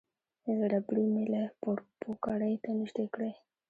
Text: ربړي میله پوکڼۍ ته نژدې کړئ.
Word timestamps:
ربړي 0.71 1.05
میله 1.13 1.43
پوکڼۍ 2.01 2.55
ته 2.63 2.69
نژدې 2.79 3.05
کړئ. 3.13 3.31